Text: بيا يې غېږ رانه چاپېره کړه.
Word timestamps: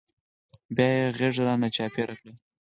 بيا 0.75 0.87
يې 0.97 1.05
غېږ 1.17 1.35
رانه 1.45 1.69
چاپېره 1.75 2.15
کړه. 2.19 2.33